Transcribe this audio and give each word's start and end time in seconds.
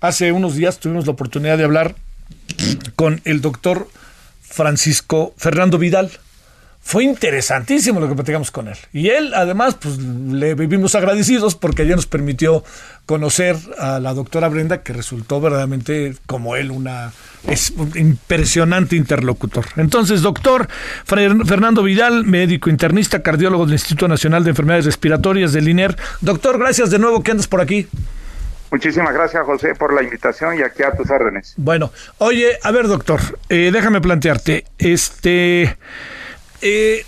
Hace 0.00 0.32
unos 0.32 0.54
días 0.54 0.78
tuvimos 0.78 1.06
la 1.06 1.12
oportunidad 1.12 1.58
de 1.58 1.64
hablar 1.64 1.94
con 2.96 3.20
el 3.24 3.40
doctor 3.40 3.88
Francisco 4.42 5.34
Fernando 5.36 5.78
Vidal. 5.78 6.10
Fue 6.82 7.04
interesantísimo 7.04 8.00
lo 8.00 8.08
que 8.08 8.14
platicamos 8.14 8.50
con 8.50 8.68
él. 8.68 8.76
Y 8.94 9.10
él, 9.10 9.34
además, 9.34 9.76
pues 9.78 9.98
le 9.98 10.54
vivimos 10.54 10.94
agradecidos 10.94 11.54
porque 11.54 11.86
ya 11.86 11.94
nos 11.94 12.06
permitió 12.06 12.64
conocer 13.04 13.56
a 13.78 14.00
la 14.00 14.14
doctora 14.14 14.48
Brenda, 14.48 14.82
que 14.82 14.94
resultó 14.94 15.40
verdaderamente, 15.42 16.16
como 16.26 16.56
él, 16.56 16.70
una 16.70 17.12
un 17.76 17.92
impresionante 17.96 18.96
interlocutor. 18.96 19.66
Entonces, 19.76 20.22
doctor 20.22 20.68
Fernando 21.04 21.82
Vidal, 21.82 22.24
médico 22.24 22.70
internista, 22.70 23.22
cardiólogo 23.22 23.66
del 23.66 23.74
Instituto 23.74 24.08
Nacional 24.08 24.44
de 24.44 24.50
Enfermedades 24.50 24.86
Respiratorias 24.86 25.52
del 25.52 25.68
INER. 25.68 25.96
Doctor, 26.22 26.58
gracias 26.58 26.90
de 26.90 26.98
nuevo 26.98 27.22
que 27.22 27.32
andas 27.32 27.46
por 27.46 27.60
aquí. 27.60 27.86
Muchísimas 28.70 29.12
gracias, 29.12 29.44
José, 29.44 29.74
por 29.74 29.92
la 29.92 30.02
invitación 30.02 30.58
y 30.58 30.62
aquí 30.62 30.82
a 30.82 30.92
tus 30.92 31.10
órdenes. 31.10 31.54
Bueno, 31.56 31.90
oye, 32.18 32.58
a 32.62 32.70
ver, 32.70 32.86
doctor, 32.86 33.20
eh, 33.48 33.70
déjame 33.72 34.00
plantearte, 34.00 34.64
este, 34.78 35.76
eh, 36.62 37.04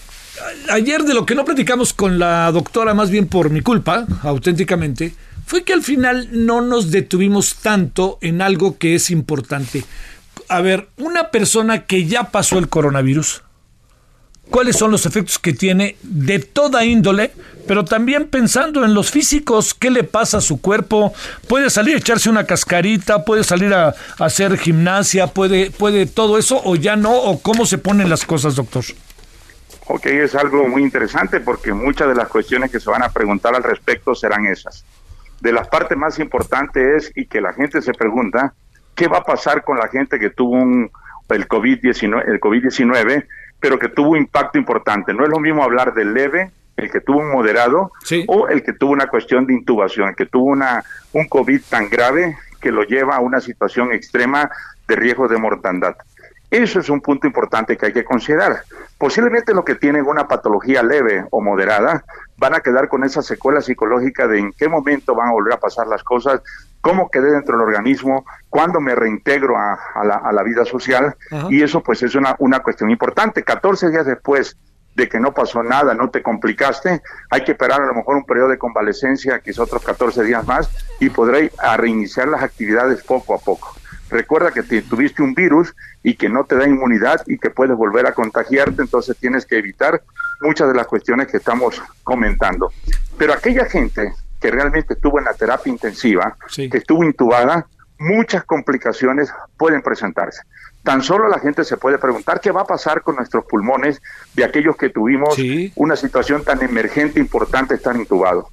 ayer 0.71 1.05
de 1.05 1.15
lo 1.15 1.25
que 1.25 1.35
no 1.35 1.45
platicamos 1.45 1.93
con 1.93 2.19
la 2.19 2.51
doctora, 2.51 2.95
más 2.95 3.11
bien 3.11 3.29
por 3.29 3.51
mi 3.51 3.61
culpa, 3.61 4.07
auténticamente, 4.23 5.15
fue 5.47 5.63
que 5.63 5.73
al 5.73 5.83
final 5.83 6.29
no 6.33 6.63
nos 6.63 6.91
detuvimos 6.91 7.57
tanto 7.57 8.19
en 8.21 8.43
algo 8.43 8.79
que 8.79 8.95
es 8.95 9.11
importante. 9.11 9.85
A 10.49 10.61
ver, 10.61 10.89
una 10.99 11.31
persona 11.31 11.87
que 11.87 12.07
ya 12.07 12.31
pasó 12.31 12.59
el 12.59 12.69
coronavirus, 12.69 13.43
cuáles 14.53 14.77
son 14.77 14.91
los 14.91 15.07
efectos 15.07 15.39
que 15.39 15.55
tiene 15.55 15.97
de 16.03 16.39
toda 16.39 16.85
índole, 16.85 17.33
pero 17.67 17.85
también 17.85 18.29
pensando 18.29 18.85
en 18.85 18.93
los 18.93 19.11
físicos, 19.11 19.73
qué 19.73 19.91
le 19.91 20.05
pasa 20.05 20.39
a 20.39 20.41
su 20.43 20.61
cuerpo, 20.61 21.15
puede 21.49 21.71
salir 21.71 21.97
a 21.97 21.99
echarse 21.99 22.29
una 22.29 22.45
cascarita, 22.45 23.25
puede 23.25 23.45
salir 23.45 23.73
a, 23.73 23.95
hacer 24.19 24.59
gimnasia, 24.59 25.29
puede, 25.29 25.71
puede 25.71 26.05
todo 26.07 26.39
eso 26.39 26.61
o 26.65 26.77
ya 26.77 26.97
no, 26.97 27.17
o 27.17 27.43
cómo 27.43 27.65
se 27.65 27.79
ponen 27.79 28.11
las 28.11 28.27
cosas, 28.27 28.55
doctor. 28.55 28.85
Ok, 29.87 30.07
es 30.07 30.35
algo 30.35 30.69
muy 30.69 30.83
interesante 30.83 31.41
porque 31.41 31.73
muchas 31.73 32.09
de 32.09 32.15
las 32.15 32.29
cuestiones 32.29 32.71
que 32.71 32.79
se 32.79 32.91
van 32.91 33.03
a 33.03 33.09
preguntar 33.09 33.55
al 33.55 33.63
respecto 33.63 34.15
serán 34.15 34.47
esas. 34.47 34.85
De 35.41 35.51
las 35.51 35.67
partes 35.69 35.97
más 35.97 36.19
importantes 36.19 37.07
es, 37.07 37.13
y 37.17 37.25
que 37.25 37.41
la 37.41 37.55
gente 37.55 37.81
se 37.81 37.95
pregunta, 37.95 38.53
¿qué 38.95 39.09
va 39.09 39.19
a 39.19 39.25
pasar 39.25 39.65
con 39.65 39.79
la 39.79 39.89
gente 39.89 40.19
que 40.19 40.29
tuvo 40.29 40.53
un, 40.53 40.91
el 41.31 41.49
COVID-19, 41.49 42.29
el 42.29 42.39
COVID-19 42.39 43.27
pero 43.63 43.79
que 43.79 43.89
tuvo 43.89 44.17
impacto 44.17 44.59
importante. 44.59 45.15
No 45.15 45.23
es 45.23 45.31
lo 45.31 45.39
mismo 45.39 45.63
hablar 45.63 45.95
del 45.95 46.13
leve, 46.13 46.51
el 46.77 46.91
que 46.91 47.01
tuvo 47.01 47.21
un 47.21 47.31
moderado, 47.31 47.93
o 48.27 48.49
el 48.49 48.65
que 48.65 48.73
tuvo 48.73 48.91
una 48.91 49.07
cuestión 49.07 49.47
de 49.47 49.55
intubación, 49.55 50.09
el 50.09 50.17
que 50.17 50.27
tuvo 50.27 50.47
una, 50.47 50.83
un 51.13 51.29
COVID 51.29 51.61
tan 51.71 51.89
grave 51.89 52.37
que 52.61 52.73
lo 52.73 52.83
lleva 52.83 53.17
a 53.17 53.21
una 53.21 53.41
situación 53.41 53.93
extrema 53.93 54.51
de 54.89 54.97
riesgo 54.97 55.29
de 55.29 55.39
mortandad. 55.39 55.95
Eso 56.53 56.81
es 56.81 56.91
un 56.91 57.01
punto 57.01 57.27
importante 57.27 57.79
que 57.79 57.87
hay 57.87 57.93
que 57.95 58.05
considerar. 58.05 58.65
Posiblemente 58.99 59.55
los 59.55 59.65
que 59.65 59.77
tienen 59.77 60.07
una 60.07 60.29
patología 60.29 60.83
leve 60.83 61.25
o 61.31 61.41
moderada 61.41 62.05
van 62.37 62.55
a 62.55 62.61
quedar 62.61 62.89
con 62.89 63.05
esa 63.05 63.23
secuela 63.23 63.63
psicológica 63.63 64.29
de 64.29 64.39
en 64.39 64.53
qué 64.53 64.69
momento 64.69 65.15
van 65.15 65.29
a 65.29 65.33
volver 65.33 65.55
a 65.55 65.61
pasar 65.61 65.87
las 65.87 66.05
cosas, 66.05 66.43
cómo 66.83 67.09
quedé 67.09 67.31
dentro 67.31 67.57
del 67.57 67.67
organismo, 67.67 68.27
cuándo 68.51 68.83
me 68.83 68.95
reintegro 68.95 69.57
a, 69.57 69.79
la, 70.05 70.43
vida 70.43 70.67
social. 70.67 71.17
Y 71.49 71.63
eso 71.63 71.83
pues 71.83 72.03
es 72.03 72.15
una, 72.17 72.37
una 72.39 72.61
cuestión 72.61 72.91
importante. 72.91 73.43
14 73.43 73.89
días 73.89 74.05
después 74.05 74.55
de 74.95 75.09
que 75.09 75.19
no 75.19 75.33
pasó 75.33 75.63
nada, 75.63 75.95
no 75.95 76.11
te 76.11 76.23
complicaste, 76.23 77.01
hay 77.31 77.45
que 77.45 77.53
esperar 77.53 77.81
a 77.81 77.87
lo 77.87 77.95
mejor 77.95 78.17
un 78.17 78.27
periodo 78.27 78.49
de 78.49 78.59
convalecencia, 78.59 79.39
que 79.39 79.53
es 79.53 79.59
otros 79.59 79.83
14 79.83 80.23
días 80.23 80.47
más, 80.47 80.69
y 81.01 81.09
podré 81.09 81.51
reiniciar 81.79 82.29
las 82.29 82.43
actividades 82.43 83.03
poco 83.03 83.35
a 83.35 83.39
poco. 83.39 83.75
Recuerda 84.13 84.51
que 84.51 84.63
tuviste 84.63 85.23
un 85.23 85.33
virus 85.33 85.75
y 86.03 86.17
que 86.17 86.29
no 86.29 86.45
te 86.45 86.55
da 86.55 86.69
inmunidad 86.69 87.23
y 87.27 87.39
que 87.39 87.49
puedes 87.49 87.75
volver 87.75 88.07
a 88.07 88.13
contagiarte, 88.13 88.83
entonces 88.83 89.17
tienes 89.17 89.47
que 89.47 89.57
evitar 89.57 90.03
muchas 90.43 90.69
de 90.69 90.75
las 90.75 90.87
cuestiones 90.87 91.29
que 91.29 91.39
estamos 91.39 91.81
comentando. 92.05 92.71
Pero 93.17 93.33
aquella 93.33 93.65
gente 93.65 94.13
que 94.39 94.51
realmente 94.51 94.95
estuvo 94.95 95.19
en 95.19 95.25
la 95.25 95.33
terapia 95.33 95.73
intensiva, 95.73 96.37
que 96.55 96.77
estuvo 96.77 97.05
intubada, 97.05 97.67
muchas 97.99 98.45
complicaciones 98.45 99.33
pueden 99.57 99.81
presentarse. 99.81 100.43
Tan 100.83 101.01
solo 101.01 101.29
la 101.29 101.39
gente 101.39 101.65
se 101.65 101.79
puede 101.79 101.97
preguntar 101.97 102.41
qué 102.41 102.51
va 102.51 102.63
a 102.63 102.67
pasar 102.67 103.01
con 103.01 103.17
nuestros 103.17 103.47
pulmones 103.47 104.03
de 104.35 104.45
aquellos 104.45 104.77
que 104.77 104.91
tuvimos 104.91 105.39
una 105.77 105.97
situación 105.97 106.45
tan 106.45 106.63
emergente, 106.63 107.19
importante, 107.19 107.77
estar 107.77 107.97
intubados. 107.97 108.45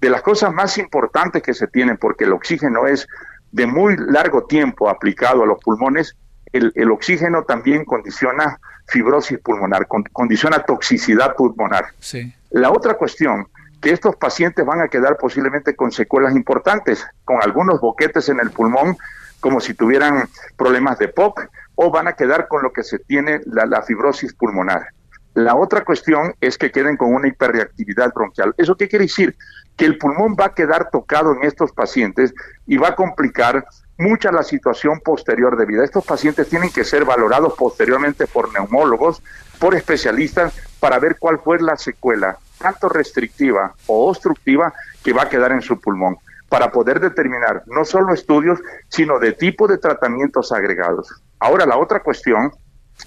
De 0.00 0.10
las 0.10 0.22
cosas 0.22 0.54
más 0.54 0.78
importantes 0.78 1.42
que 1.42 1.54
se 1.54 1.66
tienen, 1.66 1.96
porque 1.96 2.22
el 2.24 2.32
oxígeno 2.32 2.86
es 2.86 3.08
de 3.52 3.66
muy 3.66 3.96
largo 3.96 4.44
tiempo 4.44 4.88
aplicado 4.88 5.42
a 5.42 5.46
los 5.46 5.58
pulmones, 5.62 6.16
el, 6.52 6.90
oxígeno 6.90 7.44
también 7.44 7.84
condiciona 7.84 8.58
fibrosis 8.86 9.38
pulmonar, 9.38 9.86
condiciona 9.86 10.60
toxicidad 10.60 11.36
pulmonar. 11.36 11.86
La 12.50 12.70
otra 12.70 12.94
cuestión, 12.94 13.48
que 13.80 13.90
estos 13.90 14.16
pacientes 14.16 14.64
van 14.64 14.80
a 14.80 14.88
quedar 14.88 15.18
posiblemente 15.18 15.76
con 15.76 15.92
secuelas 15.92 16.34
importantes, 16.34 17.06
con 17.24 17.42
algunos 17.42 17.80
boquetes 17.80 18.28
en 18.28 18.40
el 18.40 18.50
pulmón, 18.50 18.96
como 19.40 19.60
si 19.60 19.74
tuvieran 19.74 20.28
problemas 20.56 20.98
de 20.98 21.08
POC, 21.08 21.48
o 21.74 21.90
van 21.90 22.08
a 22.08 22.14
quedar 22.14 22.48
con 22.48 22.62
lo 22.62 22.72
que 22.72 22.82
se 22.82 22.98
tiene 22.98 23.40
la, 23.44 23.66
la 23.66 23.82
fibrosis 23.82 24.34
pulmonar. 24.34 24.88
La 25.38 25.54
otra 25.54 25.84
cuestión 25.84 26.34
es 26.40 26.58
que 26.58 26.72
queden 26.72 26.96
con 26.96 27.14
una 27.14 27.28
hiperreactividad 27.28 28.12
bronquial. 28.12 28.56
¿Eso 28.58 28.74
qué 28.74 28.88
quiere 28.88 29.04
decir? 29.04 29.36
Que 29.76 29.84
el 29.84 29.96
pulmón 29.96 30.34
va 30.34 30.46
a 30.46 30.54
quedar 30.54 30.90
tocado 30.90 31.32
en 31.32 31.44
estos 31.44 31.70
pacientes 31.70 32.34
y 32.66 32.76
va 32.76 32.88
a 32.88 32.96
complicar 32.96 33.64
mucha 33.98 34.32
la 34.32 34.42
situación 34.42 34.98
posterior 34.98 35.56
de 35.56 35.64
vida. 35.64 35.84
Estos 35.84 36.04
pacientes 36.04 36.48
tienen 36.48 36.70
que 36.70 36.82
ser 36.82 37.04
valorados 37.04 37.54
posteriormente 37.56 38.26
por 38.26 38.52
neumólogos, 38.52 39.22
por 39.60 39.76
especialistas, 39.76 40.60
para 40.80 40.98
ver 40.98 41.18
cuál 41.20 41.38
fue 41.38 41.60
la 41.60 41.76
secuela, 41.76 42.36
tanto 42.58 42.88
restrictiva 42.88 43.74
o 43.86 44.08
obstructiva, 44.08 44.74
que 45.04 45.12
va 45.12 45.22
a 45.22 45.28
quedar 45.28 45.52
en 45.52 45.62
su 45.62 45.80
pulmón, 45.80 46.16
para 46.48 46.72
poder 46.72 46.98
determinar 46.98 47.62
no 47.66 47.84
solo 47.84 48.12
estudios, 48.12 48.58
sino 48.88 49.20
de 49.20 49.34
tipo 49.34 49.68
de 49.68 49.78
tratamientos 49.78 50.50
agregados. 50.50 51.14
Ahora, 51.38 51.64
la 51.64 51.78
otra 51.78 52.00
cuestión 52.00 52.50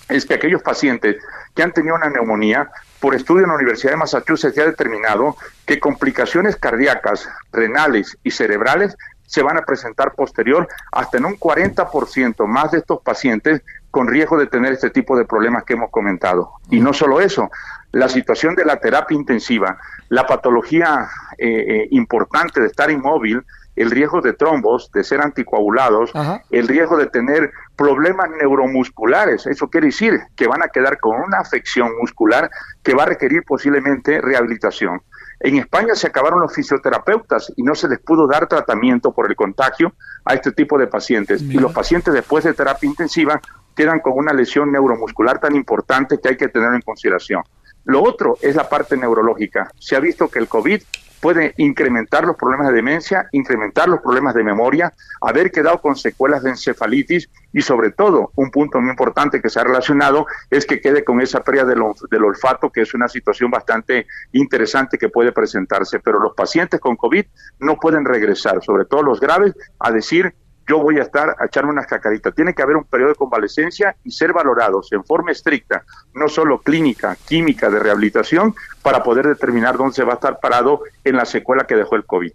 es 0.10 0.26
que 0.26 0.34
aquellos 0.34 0.62
pacientes 0.62 1.18
que 1.56 1.64
han 1.64 1.72
tenido 1.72 1.96
una 1.96 2.10
neumonía, 2.10 2.70
por 3.00 3.16
estudio 3.16 3.44
en 3.44 3.50
la 3.50 3.56
Universidad 3.56 3.92
de 3.92 3.98
Massachusetts 3.98 4.56
se 4.56 4.62
ha 4.62 4.66
determinado 4.66 5.36
que 5.66 5.80
complicaciones 5.80 6.56
cardíacas, 6.56 7.28
renales 7.52 8.18
y 8.24 8.32
cerebrales 8.32 8.96
se 9.26 9.42
van 9.42 9.58
a 9.58 9.62
presentar 9.62 10.14
posterior 10.14 10.68
hasta 10.92 11.18
en 11.18 11.26
un 11.26 11.40
40% 11.40 12.46
más 12.48 12.72
de 12.72 12.80
estos 12.80 13.02
pacientes 13.02 13.62
con 13.90 14.08
riesgo 14.08 14.38
de 14.38 14.48
tener 14.48 14.74
este 14.74 14.90
tipo 14.90 15.18
de 15.18 15.24
problemas 15.24 15.64
que 15.64 15.74
hemos 15.74 15.90
comentado. 15.90 16.52
Y 16.70 16.82
no 16.82 16.92
solo 16.92 17.22
eso, 17.22 17.50
la 17.94 18.10
situación 18.10 18.56
de 18.56 18.66
la 18.66 18.78
terapia 18.78 19.16
intensiva, 19.16 19.78
la 20.10 20.28
patología 20.28 21.08
eh, 21.38 21.48
eh, 21.48 21.88
importante 21.92 22.60
de 22.60 22.68
estar 22.68 22.92
inmóvil, 22.92 23.42
el 23.78 23.90
riesgo 23.90 24.22
de 24.22 24.34
trombos, 24.34 24.92
de 24.92 25.04
ser 25.04 25.22
anticoagulados, 25.22 26.12
el 26.50 26.68
riesgo 26.68 26.98
de 26.98 27.08
tener 27.08 27.52
problemas 27.82 28.30
neuromusculares. 28.40 29.48
Eso 29.48 29.68
quiere 29.68 29.88
decir 29.88 30.20
que 30.36 30.48
van 30.48 30.62
a 30.62 30.68
quedar 30.68 31.00
con 31.00 31.20
una 31.20 31.40
afección 31.40 31.90
muscular 32.00 32.48
que 32.84 32.94
va 32.94 33.04
a 33.04 33.06
requerir 33.08 33.42
posiblemente 33.44 34.22
rehabilitación. 34.22 35.02
En 35.40 35.56
España 35.56 35.96
se 35.96 36.06
acabaron 36.06 36.42
los 36.42 36.54
fisioterapeutas 36.54 37.52
y 37.56 37.64
no 37.64 37.74
se 37.74 37.90
les 37.90 37.98
pudo 37.98 38.28
dar 38.28 38.48
tratamiento 38.48 39.12
por 39.12 39.28
el 39.28 39.36
contagio 39.36 39.96
a 40.26 40.36
este 40.36 40.52
tipo 40.52 40.78
de 40.78 40.86
pacientes. 40.86 41.42
Y 41.42 41.58
los 41.58 41.74
pacientes 41.74 42.14
después 42.14 42.44
de 42.44 42.54
terapia 42.54 42.88
intensiva 42.88 43.42
quedan 43.76 44.00
con 44.00 44.14
una 44.16 44.32
lesión 44.32 44.72
neuromuscular 44.72 45.40
tan 45.40 45.56
importante 45.56 46.20
que 46.22 46.30
hay 46.30 46.38
que 46.38 46.50
tener 46.50 46.72
en 46.76 46.82
consideración. 46.82 47.42
Lo 47.86 48.04
otro 48.04 48.38
es 48.42 48.56
la 48.56 48.70
parte 48.70 48.96
neurológica. 48.96 49.72
Se 49.80 49.96
ha 49.96 50.00
visto 50.00 50.28
que 50.28 50.38
el 50.38 50.48
COVID 50.48 50.84
puede 51.20 51.54
incrementar 51.58 52.26
los 52.26 52.36
problemas 52.36 52.68
de 52.68 52.74
demencia, 52.74 53.28
incrementar 53.32 53.88
los 53.88 54.02
problemas 54.02 54.36
de 54.36 54.44
memoria, 54.44 54.94
haber 55.22 55.52
quedado 55.52 55.80
con 55.80 55.96
secuelas 55.96 56.44
de 56.44 56.50
encefalitis 56.50 57.30
y 57.54 57.62
sobre 57.62 57.92
todo, 57.92 58.32
un 58.36 58.50
punto 58.50 58.80
muy 58.80 58.92
importante 58.92 59.42
que 59.42 59.50
se 59.50 59.60
ha 59.60 59.64
relacionado 59.64 60.26
es 60.50 60.66
que 60.66 60.80
quede 60.80 61.04
con 61.04 61.22
esa 61.22 61.44
pérdida 61.44 61.66
del, 61.66 62.24
olfato, 62.24 62.70
que 62.70 62.82
es 62.82 62.94
una 62.94 63.08
situación 63.08 63.52
bastante 63.52 64.08
interesante 64.32 64.98
que 64.98 65.10
puede 65.10 65.32
presentarse. 65.32 66.00
Pero 66.00 66.20
los 66.20 66.34
pacientes 66.34 66.80
con 66.80 66.96
COVID 66.96 67.26
no 67.60 67.76
pueden 67.78 68.06
regresar, 68.06 68.64
sobre 68.64 68.86
todo 68.86 69.04
los 69.04 69.20
graves, 69.20 69.54
a 69.80 69.92
decir 69.92 70.34
yo 70.68 70.80
voy 70.80 71.00
a 71.00 71.02
estar 71.02 71.36
a 71.40 71.46
echarme 71.48 71.72
unas 71.72 71.88
cacaritas. 71.88 72.34
Tiene 72.34 72.54
que 72.54 72.62
haber 72.62 72.78
un 72.78 72.86
periodo 72.86 73.10
de 73.10 73.16
convalecencia 73.16 73.96
y 74.06 74.12
ser 74.12 74.32
valorados 74.32 74.90
en 74.94 75.04
forma 75.04 75.32
estricta, 75.32 75.84
no 76.14 76.30
solo 76.30 76.60
clínica, 76.60 77.18
química, 77.28 77.70
de 77.70 77.80
rehabilitación, 77.80 78.56
para 78.82 79.04
poder 79.04 79.28
determinar 79.28 79.76
dónde 79.76 79.96
se 79.96 80.04
va 80.04 80.14
a 80.14 80.16
estar 80.16 80.40
parado 80.40 80.82
en 81.04 81.18
la 81.18 81.26
secuela 81.26 81.66
que 81.66 81.76
dejó 81.76 81.96
el 81.96 82.06
COVID. 82.06 82.32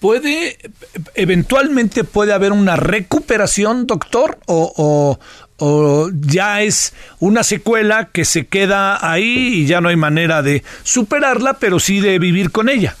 ¿Puede, 0.00 0.56
eventualmente 1.14 2.04
puede 2.04 2.32
haber 2.32 2.52
una 2.52 2.76
recuperación, 2.76 3.86
doctor? 3.86 4.38
¿O, 4.46 5.18
o 5.58 6.10
ya 6.12 6.62
es 6.62 6.94
una 7.18 7.44
secuela 7.44 8.08
que 8.10 8.24
se 8.24 8.46
queda 8.46 9.10
ahí 9.10 9.48
y 9.54 9.66
ya 9.66 9.80
no 9.80 9.90
hay 9.90 9.96
manera 9.96 10.42
de 10.42 10.64
superarla, 10.82 11.54
pero 11.54 11.78
sí 11.78 12.00
de 12.00 12.18
vivir 12.18 12.50
con 12.50 12.68
ella? 12.68 12.96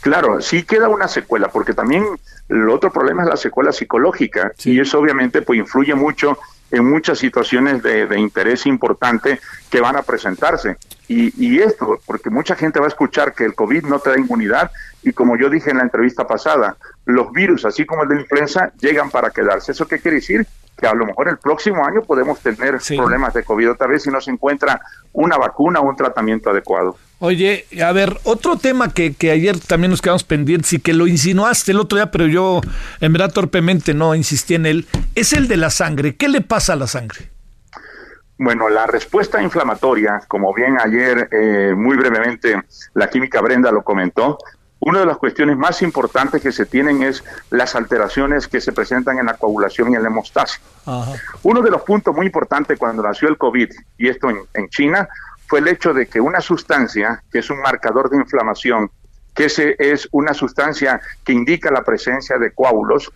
Claro, 0.00 0.40
sí 0.40 0.62
queda 0.62 0.88
una 0.88 1.08
secuela, 1.08 1.48
porque 1.48 1.74
también 1.74 2.04
el 2.48 2.68
otro 2.70 2.92
problema 2.92 3.24
es 3.24 3.28
la 3.28 3.36
secuela 3.36 3.72
psicológica 3.72 4.52
y 4.64 4.80
eso 4.80 5.00
obviamente 5.00 5.42
pues 5.42 5.58
influye 5.58 5.94
mucho 5.94 6.38
en 6.70 6.84
muchas 6.84 7.18
situaciones 7.18 7.82
de, 7.82 8.18
interés 8.18 8.66
importante 8.66 9.40
que 9.70 9.80
van 9.80 9.96
a 9.96 10.02
presentarse. 10.02 10.76
Y, 11.08 11.32
y, 11.44 11.60
esto, 11.60 12.00
porque 12.06 12.30
mucha 12.30 12.56
gente 12.56 12.80
va 12.80 12.86
a 12.86 12.88
escuchar 12.88 13.34
que 13.34 13.44
el 13.44 13.54
COVID 13.54 13.84
no 13.84 14.00
te 14.00 14.10
da 14.10 14.18
inmunidad 14.18 14.70
y 15.06 15.12
como 15.12 15.36
yo 15.38 15.48
dije 15.48 15.70
en 15.70 15.76
la 15.76 15.84
entrevista 15.84 16.26
pasada, 16.26 16.76
los 17.04 17.30
virus, 17.30 17.64
así 17.64 17.86
como 17.86 18.02
el 18.02 18.08
de 18.08 18.14
la 18.16 18.20
influenza, 18.22 18.72
llegan 18.80 19.08
para 19.08 19.30
quedarse. 19.30 19.70
¿Eso 19.70 19.86
qué 19.86 20.00
quiere 20.00 20.16
decir? 20.16 20.44
Que 20.76 20.88
a 20.88 20.94
lo 20.94 21.06
mejor 21.06 21.28
el 21.28 21.38
próximo 21.38 21.86
año 21.86 22.02
podemos 22.02 22.40
tener 22.40 22.78
problemas 22.96 23.32
de 23.32 23.44
COVID 23.44 23.70
otra 23.70 23.86
vez 23.86 24.02
si 24.02 24.10
no 24.10 24.20
se 24.20 24.32
encuentra 24.32 24.80
una 25.12 25.38
vacuna 25.38 25.78
o 25.78 25.88
un 25.88 25.94
tratamiento 25.94 26.50
adecuado. 26.50 26.98
Oye, 27.20 27.66
a 27.82 27.92
ver, 27.92 28.18
otro 28.24 28.56
tema 28.58 28.92
que, 28.92 29.14
que, 29.14 29.30
ayer 29.30 29.60
también 29.60 29.92
nos 29.92 30.02
quedamos 30.02 30.24
pendientes 30.24 30.72
y 30.72 30.80
que 30.80 30.92
lo 30.92 31.06
insinuaste 31.06 31.70
el 31.70 31.78
otro 31.78 31.98
día, 31.98 32.10
pero 32.10 32.26
yo 32.26 32.60
en 33.00 33.12
verdad 33.12 33.32
torpemente 33.32 33.94
no 33.94 34.16
insistí 34.16 34.56
en 34.56 34.66
él, 34.66 34.88
es 35.14 35.32
el 35.32 35.46
de 35.46 35.56
la 35.56 35.70
sangre. 35.70 36.16
¿Qué 36.16 36.28
le 36.28 36.40
pasa 36.40 36.72
a 36.72 36.76
la 36.76 36.88
sangre? 36.88 37.30
Bueno, 38.38 38.68
la 38.68 38.86
respuesta 38.86 39.40
inflamatoria, 39.40 40.20
como 40.28 40.52
bien 40.52 40.76
ayer 40.78 41.28
eh, 41.32 41.74
muy 41.74 41.96
brevemente 41.96 42.60
la 42.92 43.08
química 43.08 43.40
Brenda 43.40 43.72
lo 43.72 43.82
comentó, 43.82 44.36
una 44.86 45.00
de 45.00 45.06
las 45.06 45.18
cuestiones 45.18 45.56
más 45.56 45.82
importantes 45.82 46.40
que 46.40 46.52
se 46.52 46.64
tienen 46.64 47.02
es 47.02 47.24
las 47.50 47.74
alteraciones 47.74 48.46
que 48.46 48.60
se 48.60 48.70
presentan 48.70 49.18
en 49.18 49.26
la 49.26 49.34
coagulación 49.34 49.90
y 49.90 49.96
en 49.96 50.02
la 50.02 50.08
hemostasia. 50.08 50.60
Uno 51.42 51.60
de 51.60 51.72
los 51.72 51.82
puntos 51.82 52.14
muy 52.14 52.26
importantes 52.26 52.78
cuando 52.78 53.02
nació 53.02 53.28
el 53.28 53.36
COVID, 53.36 53.68
y 53.98 54.08
esto 54.08 54.28
en 54.30 54.68
China, 54.68 55.08
fue 55.48 55.58
el 55.58 55.66
hecho 55.66 55.92
de 55.92 56.06
que 56.06 56.20
una 56.20 56.40
sustancia, 56.40 57.20
que 57.32 57.40
es 57.40 57.50
un 57.50 57.60
marcador 57.62 58.08
de 58.10 58.18
inflamación, 58.18 58.88
que 59.34 59.46
ese 59.46 59.74
es 59.76 60.08
una 60.12 60.32
sustancia 60.32 61.00
que 61.24 61.32
indica 61.32 61.72
la 61.72 61.82
presencia 61.82 62.38
de 62.38 62.52
coágulos, 62.52 63.12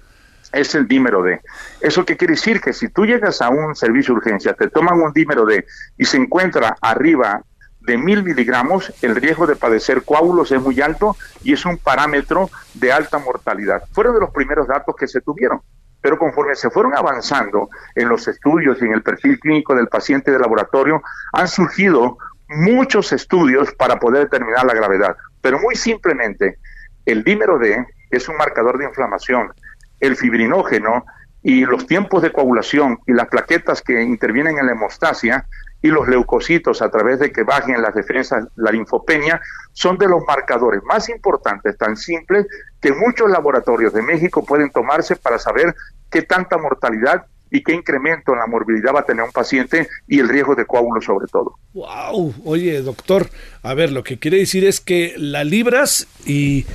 es 0.52 0.74
el 0.74 0.88
dímero 0.88 1.22
D. 1.22 1.40
¿Eso 1.80 2.04
qué 2.04 2.16
quiere 2.16 2.34
decir? 2.34 2.60
Que 2.60 2.72
si 2.72 2.88
tú 2.88 3.06
llegas 3.06 3.40
a 3.40 3.48
un 3.48 3.76
servicio 3.76 4.14
de 4.14 4.18
urgencia, 4.18 4.54
te 4.54 4.68
toman 4.68 5.00
un 5.00 5.12
dímero 5.12 5.46
D 5.46 5.64
y 5.96 6.04
se 6.04 6.16
encuentra 6.16 6.76
arriba 6.80 7.44
de 7.90 7.98
mil 7.98 8.22
miligramos, 8.22 8.92
el 9.02 9.16
riesgo 9.16 9.48
de 9.48 9.56
padecer 9.56 10.04
coágulos 10.04 10.52
es 10.52 10.62
muy 10.62 10.80
alto 10.80 11.16
y 11.42 11.54
es 11.54 11.66
un 11.66 11.76
parámetro 11.76 12.48
de 12.74 12.92
alta 12.92 13.18
mortalidad. 13.18 13.82
Fueron 13.90 14.14
de 14.14 14.20
los 14.20 14.30
primeros 14.30 14.68
datos 14.68 14.94
que 14.94 15.08
se 15.08 15.20
tuvieron. 15.20 15.60
Pero 16.00 16.16
conforme 16.16 16.54
se 16.54 16.70
fueron 16.70 16.96
avanzando 16.96 17.68
en 17.96 18.08
los 18.08 18.28
estudios 18.28 18.80
y 18.80 18.84
en 18.84 18.92
el 18.92 19.02
perfil 19.02 19.40
clínico 19.40 19.74
del 19.74 19.88
paciente 19.88 20.30
de 20.30 20.38
laboratorio, 20.38 21.02
han 21.32 21.48
surgido 21.48 22.16
muchos 22.48 23.12
estudios 23.12 23.74
para 23.74 23.98
poder 23.98 24.22
determinar 24.24 24.64
la 24.66 24.74
gravedad. 24.74 25.16
Pero 25.40 25.58
muy 25.58 25.74
simplemente, 25.74 26.58
el 27.06 27.24
dímero 27.24 27.58
D 27.58 27.84
es 28.08 28.28
un 28.28 28.36
marcador 28.36 28.78
de 28.78 28.84
inflamación. 28.84 29.52
El 29.98 30.14
fibrinógeno 30.14 31.04
y 31.42 31.64
los 31.64 31.86
tiempos 31.86 32.22
de 32.22 32.32
coagulación 32.32 32.98
y 33.06 33.12
las 33.12 33.28
plaquetas 33.28 33.82
que 33.82 34.02
intervienen 34.02 34.58
en 34.58 34.66
la 34.66 34.72
hemostasia 34.72 35.46
y 35.82 35.88
los 35.88 36.06
leucocitos 36.08 36.82
a 36.82 36.90
través 36.90 37.18
de 37.20 37.32
que 37.32 37.42
bajen 37.42 37.80
las 37.80 37.94
defensas, 37.94 38.44
la 38.56 38.70
linfopenia, 38.70 39.40
son 39.72 39.96
de 39.96 40.08
los 40.08 40.22
marcadores 40.26 40.82
más 40.84 41.08
importantes, 41.08 41.78
tan 41.78 41.96
simples, 41.96 42.46
que 42.80 42.92
muchos 42.92 43.30
laboratorios 43.30 43.92
de 43.94 44.02
México 44.02 44.44
pueden 44.44 44.70
tomarse 44.70 45.16
para 45.16 45.38
saber 45.38 45.74
qué 46.10 46.22
tanta 46.22 46.58
mortalidad 46.58 47.24
y 47.50 47.62
qué 47.62 47.72
incremento 47.72 48.32
en 48.32 48.38
la 48.38 48.46
morbilidad 48.46 48.94
va 48.94 49.00
a 49.00 49.06
tener 49.06 49.24
un 49.24 49.32
paciente 49.32 49.88
y 50.06 50.20
el 50.20 50.28
riesgo 50.28 50.54
de 50.54 50.66
coágulos 50.66 51.04
sobre 51.04 51.26
todo. 51.26 51.58
Wow, 51.72 52.34
oye, 52.44 52.80
doctor, 52.82 53.28
a 53.62 53.74
ver, 53.74 53.90
lo 53.90 54.04
que 54.04 54.18
quiere 54.18 54.38
decir 54.38 54.64
es 54.64 54.80
que 54.80 55.14
la 55.16 55.44
libras 55.44 56.06
y 56.26 56.66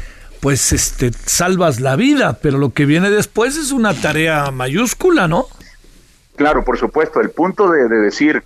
pues 0.46 0.74
este 0.74 1.10
salvas 1.26 1.80
la 1.80 1.96
vida, 1.96 2.38
pero 2.40 2.60
lo 2.60 2.70
que 2.70 2.86
viene 2.86 3.10
después 3.10 3.58
es 3.58 3.72
una 3.72 3.96
tarea 3.96 4.52
mayúscula, 4.52 5.28
¿no? 5.28 5.48
Claro, 6.36 6.64
por 6.64 6.78
supuesto, 6.78 7.20
el 7.20 7.32
punto 7.32 7.68
de, 7.72 7.90
decir, 7.90 8.44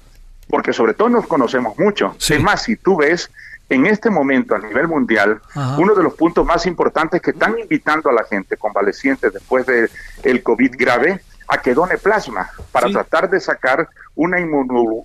porque 0.47 0.71
sobre 0.71 0.93
todo 0.93 1.09
nos 1.09 1.27
conocemos 1.27 1.77
mucho. 1.77 2.15
Es 2.17 2.41
más, 2.41 2.63
si 2.63 2.77
tú 2.77 2.95
ves 2.95 3.29
en 3.67 3.85
este 3.85 4.09
momento 4.09 4.55
a 4.55 4.59
nivel 4.59 4.87
mundial, 4.87 5.41
uno 5.77 5.93
de 5.93 6.01
los 6.01 6.13
puntos 6.13 6.45
más 6.45 6.65
importantes 6.67 7.21
que 7.21 7.31
están 7.31 7.59
invitando 7.59 8.09
a 8.09 8.13
la 8.13 8.23
gente 8.23 8.55
convaleciente 8.55 9.29
después 9.29 9.65
del 9.65 9.91
el 10.23 10.41
COVID 10.41 10.75
grave 10.77 11.21
a 11.49 11.57
que 11.57 11.73
done 11.73 11.97
plasma 11.97 12.49
para 12.71 12.89
tratar 12.89 13.29
de 13.29 13.39
sacar 13.39 13.89
una, 14.15 14.37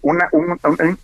una, 0.02 0.28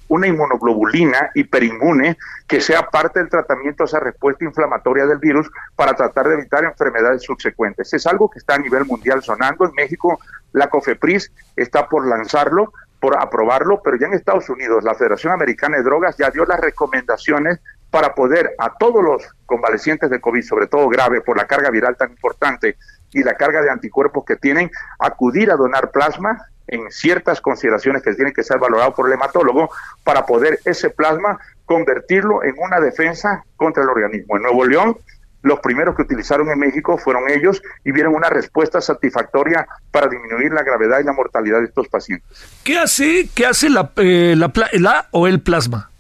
una, 0.08 0.26
inmunoglobulina 0.26 1.30
hiperinmune 1.34 2.18
que 2.46 2.60
sea 2.60 2.88
parte 2.88 3.20
del 3.20 3.30
tratamiento 3.30 3.84
de 3.84 3.88
esa 3.88 4.00
respuesta 4.00 4.44
inflamatoria 4.44 5.06
del 5.06 5.18
virus 5.18 5.50
para 5.74 5.94
tratar 5.94 6.28
de 6.28 6.34
evitar 6.34 6.64
enfermedades 6.64 7.22
subsecuentes. 7.22 7.92
Es 7.94 8.06
algo 8.06 8.28
que 8.28 8.38
está 8.38 8.56
a 8.56 8.58
nivel 8.58 8.84
mundial 8.84 9.22
sonando. 9.22 9.64
En 9.64 9.72
México, 9.74 10.20
la 10.52 10.68
COFEPRIS 10.68 11.32
está 11.56 11.88
por 11.88 12.06
lanzarlo 12.06 12.72
por 13.00 13.16
aprobarlo, 13.18 13.80
pero 13.82 13.96
ya 13.96 14.08
en 14.08 14.12
Estados 14.12 14.50
Unidos 14.50 14.84
la 14.84 14.94
Federación 14.94 15.32
Americana 15.32 15.78
de 15.78 15.82
Drogas 15.82 16.18
ya 16.18 16.30
dio 16.30 16.44
las 16.44 16.60
recomendaciones 16.60 17.58
para 17.90 18.14
poder 18.14 18.54
a 18.58 18.74
todos 18.76 19.02
los 19.02 19.22
convalecientes 19.46 20.10
de 20.10 20.20
COVID, 20.20 20.42
sobre 20.42 20.66
todo 20.66 20.88
grave 20.88 21.22
por 21.22 21.36
la 21.36 21.46
carga 21.46 21.70
viral 21.70 21.96
tan 21.96 22.10
importante 22.10 22.76
y 23.12 23.22
la 23.22 23.34
carga 23.34 23.62
de 23.62 23.70
anticuerpos 23.70 24.24
que 24.24 24.36
tienen, 24.36 24.70
acudir 24.98 25.50
a 25.50 25.56
donar 25.56 25.90
plasma 25.90 26.46
en 26.66 26.90
ciertas 26.90 27.40
consideraciones 27.40 28.02
que 28.02 28.14
tienen 28.14 28.32
que 28.32 28.44
ser 28.44 28.58
valoradas 28.58 28.94
por 28.94 29.08
el 29.08 29.14
hematólogo 29.14 29.70
para 30.04 30.24
poder 30.24 30.60
ese 30.64 30.90
plasma 30.90 31.38
convertirlo 31.64 32.44
en 32.44 32.54
una 32.58 32.80
defensa 32.80 33.44
contra 33.56 33.82
el 33.82 33.88
organismo. 33.88 34.36
En 34.36 34.42
Nuevo 34.42 34.64
León 34.64 34.96
los 35.42 35.60
primeros 35.60 35.96
que 35.96 36.02
utilizaron 36.02 36.50
en 36.50 36.58
México 36.58 36.98
fueron 36.98 37.30
ellos 37.30 37.62
y 37.84 37.92
vieron 37.92 38.14
una 38.14 38.28
respuesta 38.28 38.80
satisfactoria 38.80 39.66
para 39.90 40.08
disminuir 40.08 40.52
la 40.52 40.62
gravedad 40.62 41.00
y 41.00 41.04
la 41.04 41.12
mortalidad 41.12 41.60
de 41.60 41.66
estos 41.66 41.88
pacientes. 41.88 42.28
¿Qué 42.62 42.78
hace, 42.78 43.28
qué 43.34 43.46
hace 43.46 43.70
la, 43.70 43.90
eh, 43.96 44.34
la, 44.36 45.08
o 45.12 45.26
el 45.26 45.40
plasma? 45.40 45.90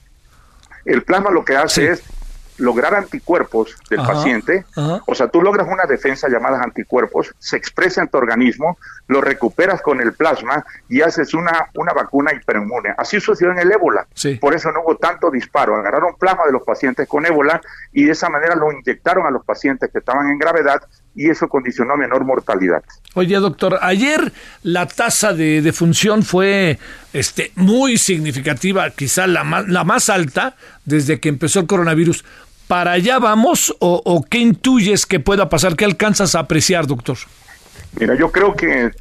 El 0.84 1.02
plasma 1.02 1.30
lo 1.30 1.44
que 1.44 1.56
hace 1.56 1.92
es 1.92 2.02
lograr 2.60 2.94
anticuerpos 2.94 3.76
del 3.88 4.00
paciente, 4.00 4.64
o 5.06 5.14
sea, 5.14 5.28
tú 5.28 5.42
logras 5.42 5.66
una 5.68 5.84
defensa 5.86 6.28
llamada 6.28 6.62
anticuerpos, 6.62 7.34
se 7.38 7.56
expresa 7.56 8.02
en 8.02 8.08
tu 8.08 8.18
organismo, 8.18 8.78
lo 9.08 9.20
recuperas 9.20 9.82
con 9.82 10.00
el 10.00 10.12
plasma 10.12 10.64
y 10.88 11.00
haces 11.00 11.34
una, 11.34 11.68
una 11.74 11.92
vacuna 11.92 12.32
hiperinmune. 12.32 12.94
Así 12.96 13.20
sucedió 13.20 13.52
en 13.52 13.58
el 13.58 13.72
ébola. 13.72 14.06
Por 14.40 14.54
eso 14.54 14.70
no 14.70 14.82
hubo 14.82 14.96
tanto 14.96 15.30
disparo. 15.30 15.76
Agarraron 15.76 16.14
plasma 16.18 16.46
de 16.46 16.52
los 16.52 16.62
pacientes 16.62 17.08
con 17.08 17.26
ébola 17.26 17.60
y 17.92 18.04
de 18.04 18.12
esa 18.12 18.28
manera 18.28 18.54
lo 18.54 18.70
inyectaron 18.72 19.26
a 19.26 19.30
los 19.30 19.44
pacientes 19.44 19.90
que 19.90 19.98
estaban 19.98 20.28
en 20.28 20.38
gravedad 20.38 20.82
y 21.14 21.28
eso 21.28 21.48
condicionó 21.48 21.96
menor 21.96 22.24
mortalidad. 22.24 22.82
Oye, 23.14 23.36
doctor, 23.36 23.78
ayer 23.82 24.32
la 24.62 24.86
tasa 24.86 25.32
de 25.32 25.60
defunción 25.60 26.22
fue 26.22 26.78
este, 27.12 27.52
muy 27.56 27.98
significativa, 27.98 28.88
quizá 28.90 29.26
la 29.26 29.42
más, 29.44 29.68
la 29.68 29.84
más 29.84 30.08
alta 30.08 30.56
desde 30.84 31.18
que 31.18 31.28
empezó 31.28 31.60
el 31.60 31.66
coronavirus. 31.66 32.24
¿Para 32.70 32.92
allá 32.92 33.18
vamos 33.18 33.74
o, 33.80 34.00
o 34.04 34.22
qué 34.22 34.38
intuyes 34.38 35.04
que 35.04 35.18
pueda 35.18 35.48
pasar? 35.48 35.74
¿Qué 35.74 35.84
alcanzas 35.84 36.36
a 36.36 36.38
apreciar, 36.38 36.86
doctor? 36.86 37.16
Mira, 37.98 38.14
yo 38.14 38.30
creo 38.30 38.54
que 38.54 38.92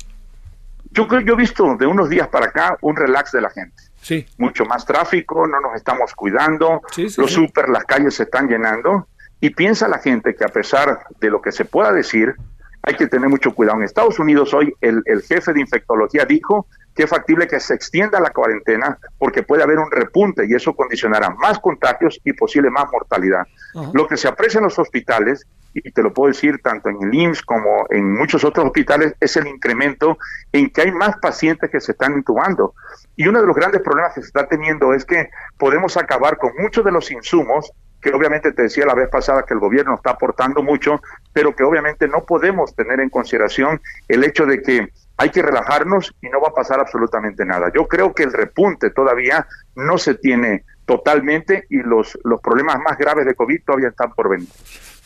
yo 0.90 1.08
creo 1.08 1.22
yo 1.22 1.34
he 1.34 1.38
visto 1.38 1.76
de 1.78 1.86
unos 1.86 2.10
días 2.10 2.28
para 2.30 2.48
acá 2.48 2.80
un 2.82 2.96
relax 2.96 3.32
de 3.32 3.42
la 3.42 3.52
gente. 3.52 3.76
Sí. 4.02 4.26
Mucho 4.40 4.66
más 4.66 4.88
tráfico, 4.88 5.46
no 5.46 5.62
nos 5.62 5.76
estamos 5.76 6.16
cuidando, 6.16 6.82
los 6.98 7.32
super, 7.32 7.70
las 7.70 7.84
calles 7.84 8.16
se 8.16 8.24
están 8.24 8.48
llenando 8.48 9.08
y 9.40 9.52
piensa 9.52 9.88
la 9.88 10.00
gente 10.00 10.34
que 10.34 10.46
a 10.46 10.50
pesar 10.50 11.02
de 11.20 11.30
lo 11.30 11.40
que 11.40 11.52
se 11.52 11.64
pueda 11.64 11.92
decir, 11.92 12.34
hay 12.82 12.96
que 12.96 13.06
tener 13.06 13.30
mucho 13.30 13.54
cuidado. 13.54 13.78
En 13.78 13.84
Estados 13.84 14.18
Unidos 14.18 14.52
hoy 14.52 14.74
el, 14.82 15.04
el 15.06 15.22
jefe 15.22 15.54
de 15.54 15.62
infectología 15.62 16.26
dijo 16.26 16.66
que 16.96 17.04
es 17.04 17.10
factible 17.10 17.48
que 17.48 17.60
se 17.60 17.74
extienda 17.74 18.20
la 18.20 18.32
cuarentena 18.32 18.98
porque 19.18 19.44
puede 19.44 19.64
haber 19.64 19.80
un 19.80 19.92
repunte 19.92 20.46
y 20.48 20.54
eso 20.54 20.76
condicionará 20.76 21.30
más 21.30 21.60
contagios 21.60 22.20
y 22.24 22.34
posible 22.34 22.70
más 22.70 22.86
mortalidad. 22.92 23.48
Lo 23.94 24.08
que 24.08 24.18
se 24.18 24.28
aprecia 24.28 24.58
en 24.58 24.66
los 24.66 24.80
hospitales 24.80 25.46
y 25.74 25.92
te 25.92 26.02
lo 26.02 26.14
puedo 26.14 26.30
decir 26.30 26.60
tanto 26.62 26.90
en 26.90 26.98
el 27.02 27.14
IMSS 27.14 27.44
como 27.44 27.86
en 27.90 28.14
muchos 28.18 28.44
otros 28.44 28.66
hospitales, 28.66 29.14
es 29.20 29.38
el 29.38 29.48
incremento 29.48 30.18
en 30.52 30.70
que 30.70 30.82
hay 30.82 30.92
más 30.92 31.18
pacientes 31.18 31.70
que 31.70 31.80
se 31.80 31.92
están 31.92 32.14
intubando. 32.14 32.74
Y 33.16 33.28
uno 33.28 33.42
de 33.42 33.48
los 33.48 33.56
grandes 33.56 33.82
problemas 33.82 34.14
que 34.14 34.22
se 34.22 34.28
está 34.28 34.48
teniendo 34.48 34.94
es 34.94 35.06
que 35.06 35.30
podemos 35.58 35.96
acabar 35.98 36.38
con 36.38 36.52
muchos 36.58 36.84
de 36.84 36.92
los 36.92 37.12
insumos 37.12 37.72
que 38.02 38.12
obviamente 38.12 38.54
te 38.54 38.64
decía 38.64 38.86
la 38.86 38.96
vez 38.96 39.10
pasada 39.10 39.44
que 39.44 39.54
el 39.54 39.60
gobierno 39.60 39.96
está 39.96 40.12
aportando 40.12 40.64
mucho, 40.64 41.02
pero 41.34 41.54
que 41.54 41.64
obviamente 41.64 42.08
no 42.08 42.24
podemos 42.24 42.74
tener 42.74 43.02
en 43.02 43.10
consideración 43.10 43.82
el 44.08 44.24
hecho 44.24 44.46
de 44.46 44.62
que 44.62 44.90
hay 45.20 45.30
que 45.32 45.42
relajarnos 45.42 46.14
y 46.22 46.30
no 46.30 46.40
va 46.40 46.48
a 46.48 46.54
pasar 46.54 46.80
absolutamente 46.80 47.46
nada. 47.46 47.70
Yo 47.76 47.88
creo 47.88 48.14
que 48.14 48.24
el 48.24 48.32
repunte 48.32 48.90
todavía 48.90 49.46
no 49.76 49.98
se 49.98 50.16
tiene 50.16 50.64
totalmente 50.86 51.66
y 51.70 51.84
los, 51.84 52.18
los 52.24 52.40
problemas 52.40 52.78
más 52.80 52.98
graves 52.98 53.26
de 53.26 53.36
COVID 53.36 53.62
todavía 53.66 53.90
están 53.90 54.14
por 54.14 54.30
venir. 54.30 54.48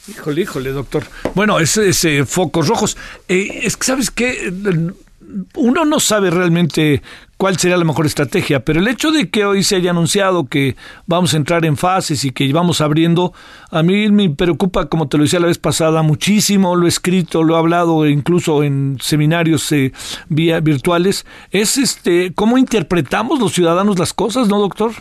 Híjole, 0.08 0.42
híjole, 0.42 0.72
doctor. 0.72 1.04
Bueno, 1.34 1.60
ese, 1.60 1.90
ese 1.90 2.26
focos 2.26 2.68
rojos. 2.68 2.96
Eh, 3.28 3.62
es 3.64 3.76
que, 3.76 3.86
¿sabes 3.86 4.12
qué? 4.12 4.54
Uno 5.56 5.86
no 5.86 6.00
sabe 6.00 6.30
realmente 6.30 7.02
cuál 7.44 7.58
sería 7.58 7.76
la 7.76 7.84
mejor 7.84 8.06
estrategia, 8.06 8.64
pero 8.64 8.80
el 8.80 8.88
hecho 8.88 9.12
de 9.12 9.30
que 9.30 9.44
hoy 9.44 9.64
se 9.64 9.76
haya 9.76 9.92
anunciado 9.92 10.46
que 10.46 10.78
vamos 11.08 11.34
a 11.34 11.36
entrar 11.36 11.66
en 11.66 11.76
fases 11.76 12.24
y 12.24 12.32
que 12.32 12.54
vamos 12.54 12.80
abriendo, 12.80 13.34
a 13.70 13.84
mí 13.84 14.10
me 14.12 14.30
preocupa, 14.30 14.86
como 14.86 15.10
te 15.10 15.18
lo 15.18 15.24
decía 15.24 15.42
la 15.42 15.48
vez 15.48 15.58
pasada, 15.58 16.04
muchísimo, 16.04 16.78
lo 16.78 16.86
he 16.86 16.88
escrito, 16.88 17.44
lo 17.44 17.56
he 17.56 17.60
hablado 17.60 18.08
incluso 18.08 18.64
en 18.64 18.98
seminarios 19.02 19.70
eh, 19.74 19.92
vía 20.30 20.62
virtuales, 20.62 21.26
es 21.52 21.78
este 21.78 22.32
cómo 22.34 22.58
interpretamos 22.58 23.42
los 23.42 23.52
ciudadanos 23.52 24.00
las 24.00 24.14
cosas, 24.14 24.48
¿no, 24.48 24.58
doctor? 24.60 24.94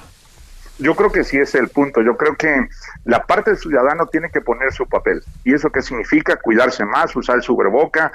Yo 0.82 0.96
creo 0.96 1.12
que 1.12 1.22
sí 1.24 1.38
es 1.38 1.54
el 1.54 1.68
punto. 1.68 2.02
Yo 2.02 2.16
creo 2.16 2.34
que 2.36 2.68
la 3.04 3.24
parte 3.24 3.50
del 3.50 3.58
ciudadano 3.58 4.06
tiene 4.06 4.30
que 4.30 4.40
poner 4.40 4.72
su 4.72 4.88
papel. 4.88 5.22
¿Y 5.44 5.54
eso 5.54 5.70
qué 5.70 5.80
significa? 5.80 6.36
Cuidarse 6.36 6.84
más, 6.84 7.14
usar 7.14 7.36
el 7.36 7.42
subreboca, 7.42 8.10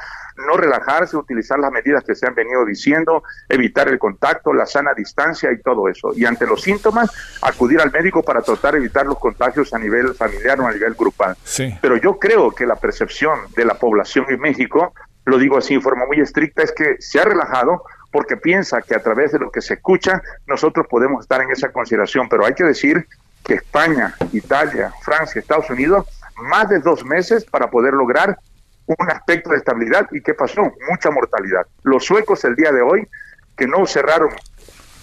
no 0.45 0.57
relajarse, 0.57 1.15
utilizar 1.15 1.59
las 1.59 1.71
medidas 1.71 2.03
que 2.03 2.13
se 2.13 2.27
han 2.27 2.35
venido 2.35 2.65
diciendo, 2.65 3.23
evitar 3.47 3.87
el 3.87 3.97
contacto, 3.97 4.53
la 4.53 4.65
sana 4.65 4.93
distancia 4.93 5.51
y 5.51 5.61
todo 5.61 5.87
eso. 5.87 6.11
Y 6.15 6.25
ante 6.25 6.45
los 6.45 6.61
síntomas, 6.61 7.09
acudir 7.41 7.79
al 7.79 7.91
médico 7.91 8.21
para 8.21 8.41
tratar 8.41 8.73
de 8.73 8.79
evitar 8.79 9.05
los 9.05 9.17
contagios 9.17 9.73
a 9.73 9.79
nivel 9.79 10.13
familiar 10.13 10.59
o 10.59 10.67
a 10.67 10.71
nivel 10.71 10.93
grupal. 10.93 11.35
Pero 11.81 11.97
yo 11.97 12.19
creo 12.19 12.51
que 12.51 12.65
la 12.65 12.75
percepción 12.75 13.39
de 13.55 13.65
la 13.65 13.75
población 13.75 14.25
en 14.29 14.39
México, 14.39 14.93
lo 15.25 15.37
digo 15.37 15.57
así 15.57 15.73
en 15.73 15.81
forma 15.81 16.05
muy 16.05 16.19
estricta, 16.19 16.63
es 16.63 16.71
que 16.71 16.97
se 16.99 17.19
ha 17.19 17.23
relajado 17.23 17.83
porque 18.17 18.35
piensa 18.35 18.81
que 18.81 18.95
a 18.95 18.99
través 18.99 19.31
de 19.31 19.37
lo 19.37 19.51
que 19.51 19.61
se 19.61 19.75
escucha 19.75 20.23
nosotros 20.47 20.87
podemos 20.89 21.21
estar 21.21 21.39
en 21.39 21.51
esa 21.51 21.71
consideración, 21.71 22.27
pero 22.27 22.47
hay 22.47 22.55
que 22.55 22.63
decir 22.63 23.07
que 23.43 23.53
España, 23.53 24.15
Italia, 24.33 24.91
Francia, 25.03 25.39
Estados 25.39 25.69
Unidos, 25.69 26.07
más 26.35 26.67
de 26.67 26.79
dos 26.79 27.05
meses 27.05 27.45
para 27.45 27.69
poder 27.69 27.93
lograr 27.93 28.39
un 28.87 29.11
aspecto 29.11 29.51
de 29.51 29.57
estabilidad. 29.57 30.07
¿Y 30.11 30.21
qué 30.21 30.33
pasó? 30.33 30.63
Mucha 30.89 31.11
mortalidad. 31.11 31.67
Los 31.83 32.05
suecos 32.05 32.43
el 32.43 32.55
día 32.55 32.71
de 32.71 32.81
hoy, 32.81 33.07
que 33.55 33.67
no 33.67 33.85
cerraron 33.85 34.29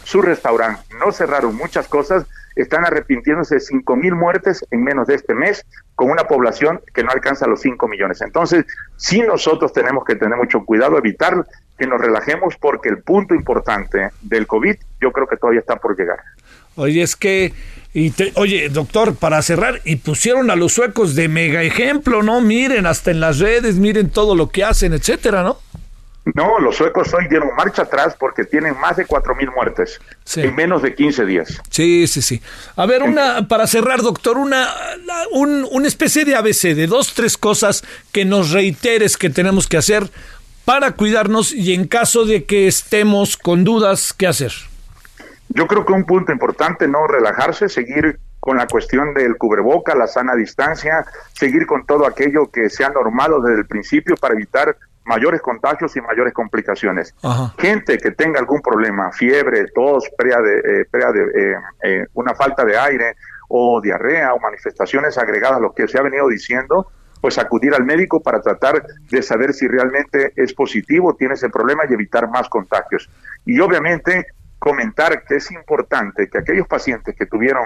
su 0.03 0.21
restaurante, 0.21 0.83
no 0.99 1.13
cerraron 1.13 1.55
muchas 1.55 1.87
cosas, 1.87 2.27
están 2.57 2.85
arrepintiéndose 2.85 3.55
de 3.55 3.61
5 3.61 3.95
mil 3.95 4.17
muertes 4.17 4.67
en 4.73 4.83
menos 4.83 5.07
de 5.07 5.15
este 5.15 5.35
mes, 5.35 5.65
con 5.95 6.11
una 6.11 6.25
población 6.25 6.81
que 6.93 7.05
no 7.05 7.13
alcanza 7.13 7.47
los 7.47 7.61
5 7.61 7.87
millones. 7.87 8.23
Entonces, 8.23 8.65
sí 8.97 9.23
nosotros 9.23 9.73
tenemos 9.73 10.05
que 10.05 10.17
tener 10.17 10.37
mucho 10.37 10.65
cuidado, 10.65 10.99
evitar 10.99 11.47
que 11.79 11.87
nos 11.87 12.01
relajemos, 12.01 12.55
porque 12.57 12.89
el 12.89 13.03
punto 13.03 13.35
importante 13.35 14.11
del 14.23 14.47
COVID 14.47 14.77
yo 15.01 15.13
creo 15.13 15.27
que 15.27 15.37
todavía 15.37 15.61
está 15.61 15.77
por 15.77 15.97
llegar. 15.99 16.19
Oye, 16.77 17.03
es 17.03 17.15
que, 17.15 17.53
y 17.93 18.13
oye, 18.35 18.69
doctor, 18.69 19.15
para 19.15 19.41
cerrar, 19.43 19.81
y 19.85 19.97
pusieron 19.97 20.51
a 20.51 20.57
los 20.57 20.73
suecos 20.73 21.15
de 21.15 21.29
mega 21.29 21.63
ejemplo, 21.63 22.23
¿no? 22.23 22.41
Miren, 22.41 22.87
hasta 22.87 23.11
en 23.11 23.21
las 23.21 23.39
redes, 23.39 23.77
miren 23.77 24.11
todo 24.11 24.35
lo 24.35 24.49
que 24.51 24.65
hacen, 24.65 24.93
etcétera, 24.93 25.43
¿no? 25.43 25.59
No, 26.33 26.59
los 26.59 26.77
suecos 26.77 27.13
hoy 27.13 27.29
dieron 27.29 27.55
marcha 27.55 27.83
atrás 27.83 28.17
porque 28.19 28.45
tienen 28.45 28.75
más 28.81 28.97
de 28.97 29.05
cuatro 29.05 29.35
mil 29.35 29.51
muertes 29.51 30.01
en 30.37 30.55
menos 30.55 30.81
de 30.81 30.95
15 30.95 31.27
días. 31.27 31.61
Sí, 31.69 32.07
sí, 32.07 32.23
sí. 32.23 32.41
A 32.77 32.87
ver, 32.87 33.03
una 33.03 33.47
para 33.47 33.67
cerrar, 33.67 34.01
doctor, 34.01 34.39
una, 34.39 34.69
un, 35.33 35.69
una 35.71 35.87
especie 35.87 36.25
de 36.25 36.35
ABC 36.35 36.75
de 36.75 36.87
dos, 36.87 37.13
tres 37.13 37.37
cosas 37.37 37.85
que 38.11 38.25
nos 38.25 38.53
reiteres 38.53 39.19
que 39.19 39.29
tenemos 39.29 39.69
que 39.69 39.77
hacer 39.77 40.09
para 40.65 40.93
cuidarnos 40.93 41.53
y 41.53 41.75
en 41.75 41.87
caso 41.87 42.25
de 42.25 42.45
que 42.45 42.67
estemos 42.67 43.37
con 43.37 43.65
dudas, 43.65 44.13
¿qué 44.13 44.27
hacer? 44.27 44.53
Yo 45.49 45.67
creo 45.67 45.85
que 45.85 45.93
un 45.93 46.05
punto 46.05 46.33
importante, 46.33 46.89
no 46.89 47.07
relajarse, 47.07 47.69
seguir 47.69 48.19
con 48.41 48.57
la 48.57 48.67
cuestión 48.67 49.15
del 49.15 49.37
cubreboca, 49.37 49.95
la 49.95 50.07
sana 50.07 50.35
distancia, 50.35 51.05
seguir 51.33 51.67
con 51.67 51.87
todo 51.87 52.07
aquello 52.07 52.51
que 52.51 52.69
se 52.69 52.85
ha 52.85 52.91
normado 52.91 53.41
desde 53.41 53.61
el 53.61 53.67
principio 53.67 54.17
para 54.17 54.35
evitar 54.35 54.77
mayores 55.05 55.41
contagios 55.41 55.97
y 55.97 56.01
mayores 56.01 56.33
complicaciones. 56.33 57.15
Gente 57.59 57.99
que 57.99 58.11
tenga 58.11 58.41
algún 58.41 58.61
problema, 58.61 59.13
fiebre, 59.13 59.67
tos, 59.75 60.05
prea 60.17 60.41
de, 60.41 60.59
eh, 60.59 60.87
de 60.91 61.23
eh, 61.35 61.57
eh, 61.83 62.07
una 62.15 62.35
falta 62.35 62.65
de 62.65 62.79
aire 62.79 63.17
o 63.49 63.81
diarrea 63.81 64.35
o 64.35 64.41
manifestaciones 64.41 65.17
agregadas 65.19 65.59
a 65.59 65.61
lo 65.61 65.73
que 65.73 65.87
se 65.87 65.99
ha 65.99 66.03
venido 66.03 66.29
diciendo, 66.29 66.91
pues 67.25 67.39
acudir 67.39 67.73
al 67.73 67.87
médico 67.87 68.21
para 68.21 68.43
tratar 68.43 68.85
de 69.11 69.23
saber 69.23 69.55
si 69.55 69.67
realmente 69.67 70.35
es 70.37 70.53
positivo, 70.53 71.17
tiene 71.17 71.33
ese 71.33 71.49
problema 71.49 71.85
y 71.89 71.95
evitar 71.95 72.29
más 72.29 72.51
contagios. 72.51 73.09
Y 73.47 73.59
obviamente 73.61 74.27
comentar 74.59 75.25
que 75.25 75.37
es 75.37 75.51
importante 75.51 76.29
que 76.29 76.37
aquellos 76.37 76.69
pacientes 76.69 77.17
que 77.17 77.25
tuvieron 77.25 77.65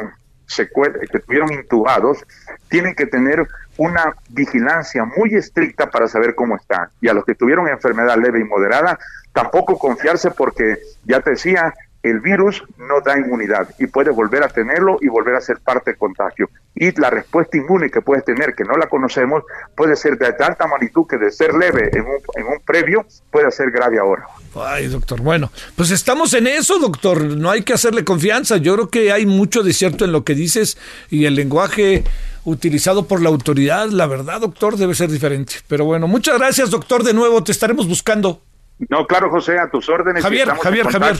que 0.57 1.19
tuvieron 1.19 1.53
intubados, 1.53 2.25
tienen 2.69 2.95
que 2.95 3.07
tener 3.07 3.49
una 3.77 4.15
vigilancia 4.29 5.05
muy 5.05 5.35
estricta 5.35 5.91
para 5.91 6.07
saber 6.07 6.37
cómo 6.37 6.55
están. 6.55 6.91
Y 7.01 7.09
a 7.09 7.13
los 7.13 7.25
que 7.25 7.35
tuvieron 7.35 7.67
enfermedad 7.69 8.17
leve 8.17 8.39
y 8.39 8.45
moderada, 8.45 8.97
tampoco 9.33 9.77
confiarse 9.77 10.31
porque, 10.31 10.79
ya 11.05 11.21
te 11.21 11.31
decía, 11.31 11.75
el 12.03 12.21
virus 12.21 12.63
no 12.79 13.01
da 13.05 13.19
inmunidad 13.19 13.69
y 13.79 13.87
puedes 13.87 14.15
volver 14.15 14.45
a 14.45 14.49
tenerlo 14.49 14.99
y 15.01 15.09
volver 15.09 15.35
a 15.35 15.41
ser 15.41 15.59
parte 15.59 15.91
del 15.91 15.99
contagio. 15.99 16.49
Y 16.75 16.99
la 17.01 17.11
respuesta 17.11 17.57
inmune 17.57 17.91
que 17.91 18.01
puedes 18.01 18.25
tener, 18.25 18.55
que 18.55 18.65
no 18.65 18.77
la 18.77 18.89
conocemos, 18.89 19.43
puede 19.77 19.97
ser 19.97 20.17
de 20.17 20.27
alta 20.27 20.67
magnitud 20.67 21.07
que 21.09 21.19
de 21.19 21.31
ser 21.33 21.55
leve 21.55 21.91
en 21.93 22.03
un, 22.03 22.19
en 22.37 22.47
un 22.47 22.61
previo 22.65 23.05
puede 23.31 23.51
ser 23.51 23.71
grave 23.73 23.99
ahora. 23.99 24.27
Ay, 24.55 24.87
doctor, 24.87 25.21
bueno, 25.21 25.51
pues 25.77 25.91
estamos 25.91 26.35
en 26.35 26.47
eso, 26.47 26.79
doctor, 26.79 27.23
no 27.23 27.51
hay 27.51 27.63
que 27.63 27.73
hacerle 27.73 28.05
confianza. 28.05 28.57
Yo 28.57 28.75
creo 28.75 28.89
que 28.89 29.13
hay 29.13 29.27
mucho 29.27 29.63
de 29.63 29.73
cierto 29.73 30.05
en 30.05 30.13
lo 30.13 30.25
que 30.25 30.35
dices 30.35 30.79
y 31.11 31.25
el 31.25 31.35
lenguaje 31.35 32.05
utilizado 32.45 33.07
por 33.07 33.21
la 33.21 33.29
autoridad, 33.29 33.89
la 33.89 34.07
verdad, 34.07 34.41
doctor, 34.41 34.77
debe 34.77 34.95
ser 34.95 35.11
diferente. 35.11 35.55
Pero 35.67 35.85
bueno, 35.85 36.07
muchas 36.07 36.39
gracias, 36.39 36.71
doctor, 36.71 37.03
de 37.03 37.13
nuevo, 37.13 37.43
te 37.43 37.53
estaremos 37.53 37.87
buscando. 37.87 38.41
No, 38.89 39.07
claro, 39.07 39.29
José, 39.29 39.59
a 39.59 39.69
tus 39.69 39.89
órdenes. 39.89 40.23
Javier, 40.23 40.49
Javier, 40.49 40.87
Javier. 40.87 41.17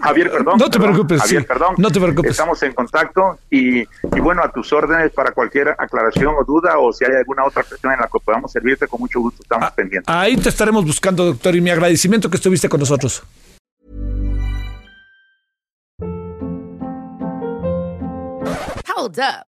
Javier, 0.00 0.30
perdón. 0.30 0.58
No 0.58 0.70
te 0.70 0.80
preocupes, 0.80 1.20
Javier, 1.20 1.46
perdón. 1.46 1.74
No 1.76 1.90
te 1.90 2.00
preocupes. 2.00 2.30
Estamos 2.30 2.62
en 2.62 2.72
contacto 2.72 3.38
y, 3.50 3.80
y, 3.80 4.20
bueno, 4.20 4.42
a 4.42 4.50
tus 4.50 4.72
órdenes 4.72 5.12
para 5.12 5.32
cualquier 5.32 5.68
aclaración 5.76 6.34
o 6.38 6.44
duda 6.44 6.78
o 6.78 6.92
si 6.92 7.04
hay 7.04 7.12
alguna 7.16 7.44
otra 7.44 7.62
cuestión 7.62 7.92
en 7.92 8.00
la 8.00 8.06
que 8.06 8.18
podamos 8.24 8.50
servirte, 8.50 8.86
con 8.86 9.00
mucho 9.00 9.20
gusto 9.20 9.42
estamos 9.42 9.68
ah, 9.68 9.74
pendientes. 9.74 10.14
Ahí 10.14 10.36
te 10.36 10.48
estaremos 10.48 10.84
buscando, 10.84 11.24
doctor, 11.24 11.54
y 11.54 11.60
mi 11.60 11.70
agradecimiento 11.70 12.30
que 12.30 12.36
estuviste 12.36 12.68
con 12.68 12.80
nosotros. 12.80 13.22
Hold 18.96 19.18
up. 19.18 19.49